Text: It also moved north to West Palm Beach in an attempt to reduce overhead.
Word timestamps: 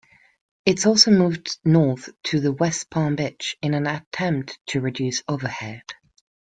It 0.65 0.87
also 0.87 1.11
moved 1.11 1.59
north 1.63 2.09
to 2.23 2.51
West 2.53 2.89
Palm 2.89 3.15
Beach 3.17 3.55
in 3.61 3.75
an 3.75 3.85
attempt 3.85 4.57
to 4.69 4.81
reduce 4.81 5.21
overhead. 5.27 5.83